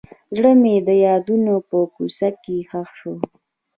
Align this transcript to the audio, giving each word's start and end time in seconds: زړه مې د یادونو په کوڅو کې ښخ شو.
زړه 0.35 0.51
مې 0.61 0.75
د 0.87 0.89
یادونو 1.05 1.53
په 1.69 1.77
کوڅو 1.93 2.29
کې 2.43 2.55
ښخ 2.69 2.89
شو. 2.99 3.13